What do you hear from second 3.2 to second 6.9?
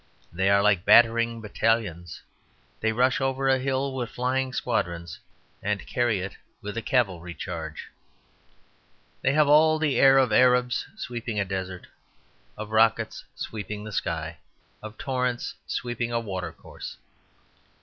over a hill with flying squadrons and carry it with a